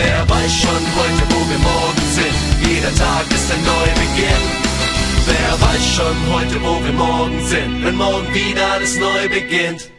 Wer 0.00 0.28
weiß 0.28 0.54
schon 0.54 0.82
heute, 0.98 1.22
wo 1.34 1.40
wir 1.50 1.58
morgen 1.58 2.06
sind? 2.14 2.70
Jeder 2.70 2.94
Tag 2.94 3.26
ist 3.34 3.50
ein 3.50 3.62
Neubeginn. 3.64 4.44
Wer 5.26 5.60
weiß 5.60 5.86
schon 5.96 6.16
heute, 6.32 6.62
wo 6.62 6.84
wir 6.84 6.92
morgen 6.92 7.44
sind? 7.44 7.84
Wenn 7.84 7.96
morgen 7.96 8.32
wieder 8.32 8.78
das 8.78 8.96
neu 8.96 9.28
beginnt. 9.28 9.90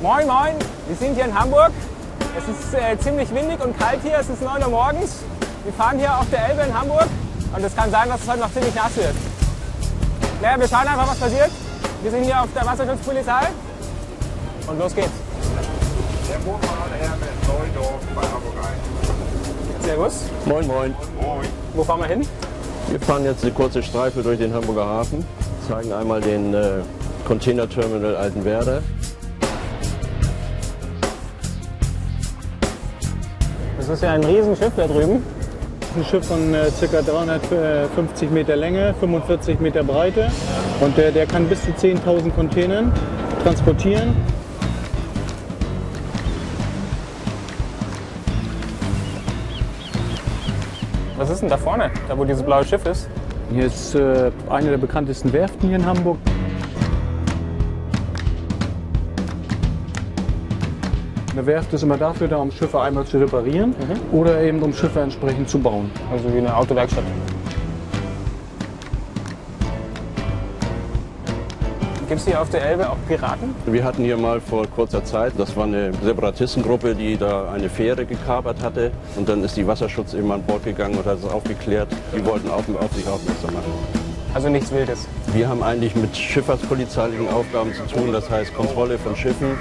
Moin, 0.00 0.28
moin, 0.28 0.54
wir 0.86 0.94
sind 0.94 1.16
hier 1.16 1.24
in 1.24 1.36
Hamburg. 1.36 1.72
Es 2.38 2.44
ist 2.46 2.72
äh, 2.72 2.96
ziemlich 3.00 3.34
windig 3.34 3.60
und 3.60 3.76
kalt 3.76 3.98
hier, 4.04 4.16
es 4.20 4.28
ist 4.28 4.40
9 4.40 4.62
Uhr 4.62 4.68
morgens. 4.68 5.24
Wir 5.64 5.72
fahren 5.72 5.98
hier 5.98 6.16
auf 6.16 6.30
der 6.30 6.50
Elbe 6.50 6.62
in 6.62 6.72
Hamburg 6.72 7.08
und 7.56 7.64
es 7.64 7.74
kann 7.74 7.90
sein, 7.90 8.08
dass 8.08 8.20
es 8.22 8.28
heute 8.28 8.38
noch 8.38 8.52
ziemlich 8.52 8.72
nass 8.76 8.96
wird. 8.96 9.14
Naja, 10.40 10.60
wir 10.60 10.68
schauen 10.68 10.86
einfach, 10.86 11.08
was 11.08 11.18
passiert. 11.18 11.50
Wir 12.02 12.12
sind 12.12 12.22
hier 12.22 12.40
auf 12.40 12.48
der 12.54 12.64
Wasserschutzpolizei 12.64 13.48
und 14.68 14.78
los 14.78 14.94
geht's. 14.94 15.10
Der 16.28 16.38
Herr 16.38 17.16
mit 17.16 17.74
Neudorf 17.74 18.00
bei 18.14 18.22
Hamburg 18.22 18.54
ein. 18.62 19.84
Servus. 19.84 20.22
Moin, 20.44 20.66
moin. 20.68 20.94
Moin. 21.20 21.48
Wo 21.74 21.82
fahren 21.82 22.02
wir 22.02 22.06
hin? 22.06 22.28
Wir 22.88 23.00
fahren 23.00 23.24
jetzt 23.24 23.42
eine 23.42 23.52
kurze 23.52 23.82
Streife 23.82 24.22
durch 24.22 24.38
den 24.38 24.54
Hamburger 24.54 24.86
Hafen, 24.86 25.26
zeigen 25.66 25.92
einmal 25.92 26.20
den 26.20 26.54
äh, 26.54 26.82
Containerterminal 27.26 28.14
Altenwerder. 28.14 28.80
Das 33.88 34.00
ist 34.00 34.02
ja 34.02 34.12
ein 34.12 34.22
Riesenschiff 34.22 34.72
da 34.76 34.86
drüben. 34.86 35.22
Ein 35.96 36.04
Schiff 36.04 36.26
von 36.26 36.52
äh, 36.52 36.66
ca. 36.78 37.00
350 37.00 38.30
Meter 38.30 38.54
Länge, 38.54 38.94
45 39.00 39.60
Meter 39.60 39.82
Breite 39.82 40.30
und 40.82 40.94
der, 40.98 41.10
der 41.10 41.24
kann 41.24 41.46
bis 41.46 41.62
zu 41.62 41.70
10.000 41.70 42.30
Containern 42.32 42.92
transportieren. 43.42 44.14
Was 51.16 51.30
ist 51.30 51.40
denn 51.40 51.48
da 51.48 51.56
vorne, 51.56 51.90
da 52.08 52.18
wo 52.18 52.24
dieses 52.24 52.42
blaue 52.42 52.66
Schiff 52.66 52.84
ist? 52.84 53.08
Hier 53.50 53.64
ist 53.64 53.94
äh, 53.94 54.30
eine 54.50 54.68
der 54.68 54.76
bekanntesten 54.76 55.32
Werften 55.32 55.70
hier 55.70 55.78
in 55.78 55.86
Hamburg. 55.86 56.18
Eine 61.38 61.46
Werft 61.46 61.72
ist 61.72 61.84
immer 61.84 61.96
dafür 61.96 62.26
da, 62.26 62.38
um 62.38 62.50
Schiffe 62.50 62.80
einmal 62.80 63.04
zu 63.04 63.16
reparieren 63.16 63.72
oder 64.10 64.42
eben 64.42 64.60
um 64.60 64.72
Schiffe 64.72 64.98
entsprechend 64.98 65.48
zu 65.48 65.60
bauen. 65.60 65.88
Also 66.10 66.34
wie 66.34 66.38
eine 66.38 66.56
Autowerkstatt. 66.56 67.04
Gibt 72.08 72.20
es 72.20 72.26
hier 72.26 72.42
auf 72.42 72.50
der 72.50 72.62
Elbe 72.66 72.90
auch 72.90 72.96
Piraten? 73.06 73.54
Wir 73.66 73.84
hatten 73.84 74.02
hier 74.02 74.16
mal 74.16 74.40
vor 74.40 74.66
kurzer 74.66 75.04
Zeit, 75.04 75.34
das 75.38 75.56
war 75.56 75.66
eine 75.66 75.92
Separatistengruppe, 76.02 76.96
die 76.96 77.16
da 77.16 77.52
eine 77.52 77.68
Fähre 77.68 78.04
gekapert 78.04 78.60
hatte. 78.60 78.90
Und 79.14 79.28
dann 79.28 79.44
ist 79.44 79.56
die 79.56 79.64
Wasserschutz 79.64 80.14
eben 80.14 80.32
an 80.32 80.42
Bord 80.42 80.64
gegangen 80.64 80.96
und 80.98 81.06
hat 81.06 81.18
es 81.18 81.24
aufgeklärt. 81.24 81.86
Die 82.16 82.26
wollten 82.26 82.50
auf, 82.50 82.64
auf 82.80 82.92
sich 82.94 83.06
aufmerksam 83.06 83.54
machen. 83.54 84.17
Also 84.34 84.48
nichts 84.50 84.70
Wildes. 84.70 85.06
Wir 85.32 85.48
haben 85.48 85.62
eigentlich 85.62 85.96
mit 85.96 86.16
schifffahrtspolizeilichen 86.16 87.28
Aufgaben 87.28 87.72
zu 87.74 87.82
tun, 87.86 88.12
das 88.12 88.30
heißt 88.30 88.54
Kontrolle 88.54 88.98
von 88.98 89.16
Schiffen, 89.16 89.58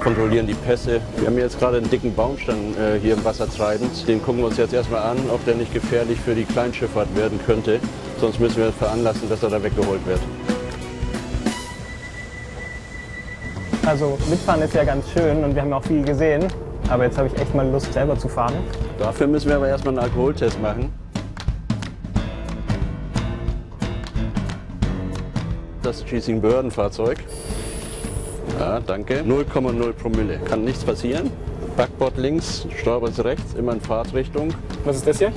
kontrollieren 0.00 0.46
die 0.46 0.54
Pässe. 0.54 1.00
Wir 1.16 1.26
haben 1.26 1.38
jetzt 1.38 1.58
gerade 1.58 1.76
einen 1.76 1.90
dicken 1.90 2.14
Baumstamm 2.14 2.74
äh, 2.78 2.98
hier 2.98 3.14
im 3.14 3.24
Wasser 3.24 3.48
treibend. 3.48 4.08
Den 4.08 4.22
gucken 4.22 4.40
wir 4.40 4.46
uns 4.46 4.56
jetzt 4.56 4.72
erstmal 4.72 5.02
an, 5.02 5.18
ob 5.32 5.44
der 5.44 5.54
nicht 5.54 5.72
gefährlich 5.72 6.18
für 6.18 6.34
die 6.34 6.44
Kleinschifffahrt 6.44 7.14
werden 7.14 7.38
könnte. 7.44 7.78
Sonst 8.20 8.40
müssen 8.40 8.56
wir 8.56 8.72
veranlassen, 8.72 9.28
dass 9.28 9.42
er 9.42 9.50
da 9.50 9.62
weggeholt 9.62 10.04
wird. 10.06 10.20
Also 13.84 14.18
mitfahren 14.28 14.62
ist 14.62 14.74
ja 14.74 14.82
ganz 14.82 15.04
schön 15.10 15.44
und 15.44 15.54
wir 15.54 15.62
haben 15.62 15.72
auch 15.72 15.84
viel 15.84 16.02
gesehen. 16.02 16.46
Aber 16.88 17.04
jetzt 17.04 17.18
habe 17.18 17.28
ich 17.28 17.40
echt 17.40 17.54
mal 17.54 17.68
Lust 17.68 17.92
selber 17.92 18.18
zu 18.18 18.28
fahren. 18.28 18.54
Dafür 18.98 19.26
müssen 19.26 19.48
wir 19.48 19.56
aber 19.56 19.68
erstmal 19.68 19.94
einen 19.94 20.04
Alkoholtest 20.04 20.60
machen. 20.60 20.92
Das 25.86 26.04
Chasing 26.04 26.40
Burden 26.40 26.72
Fahrzeug. 26.72 27.18
Ja, 28.58 28.80
danke. 28.80 29.20
0,0 29.20 29.92
Promille. 29.92 30.40
Kann 30.40 30.64
nichts 30.64 30.82
passieren. 30.82 31.30
Backbord 31.76 32.16
links, 32.16 32.66
Steuerbord 32.76 33.16
rechts, 33.24 33.54
immer 33.54 33.70
in 33.74 33.80
Fahrtrichtung. 33.80 34.48
Was 34.84 34.96
ist 34.96 35.06
das 35.06 35.18
hier? 35.18 35.30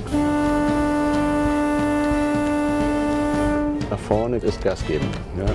Nach 3.88 3.98
vorne 4.00 4.38
ist 4.38 4.60
Gas 4.60 4.84
geben. 4.88 5.06
Ja. 5.38 5.46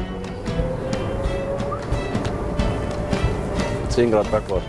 10 3.89 4.11
Grad 4.11 4.31
Backbord. 4.31 4.63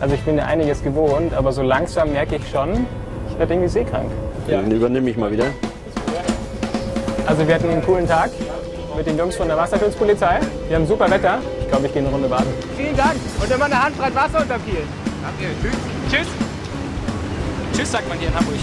Also 0.00 0.14
ich 0.14 0.22
bin 0.22 0.38
ja 0.38 0.46
einiges 0.46 0.82
gewohnt, 0.82 1.34
aber 1.34 1.52
so 1.52 1.60
langsam 1.60 2.12
merke 2.12 2.36
ich 2.36 2.48
schon, 2.48 2.86
ich 3.28 3.38
werde 3.38 3.52
irgendwie 3.52 3.68
seekrank. 3.68 4.10
Dann 4.48 4.70
übernehme 4.70 5.10
ich 5.10 5.18
mal 5.18 5.30
wieder. 5.30 5.48
Also 7.26 7.46
wir 7.46 7.54
hatten 7.54 7.70
einen 7.70 7.84
coolen 7.84 8.06
Tag 8.06 8.30
mit 8.96 9.06
den 9.06 9.16
Jungs 9.16 9.36
von 9.36 9.48
der 9.48 9.56
Wasserschutzpolizei. 9.56 10.40
Wir 10.68 10.76
haben 10.76 10.86
super 10.86 11.10
Wetter. 11.10 11.38
Ich 11.60 11.68
glaube, 11.68 11.86
ich 11.86 11.92
gehe 11.92 12.02
eine 12.02 12.10
Runde 12.10 12.28
baden. 12.28 12.52
Vielen 12.76 12.96
Dank 12.96 13.14
und 13.40 13.50
immer 13.50 13.64
eine 13.64 13.82
Handbreit 13.82 14.14
Wasser 14.14 14.40
unterm 14.40 14.64
Kiel. 14.64 14.82
Danke. 15.22 15.54
Tschüss. 15.62 15.76
Tschüss. 16.10 16.26
Tschüss 17.74 17.92
sagt 17.92 18.08
man 18.08 18.18
hier 18.18 18.28
in 18.28 18.34
Hamburg. 18.34 18.56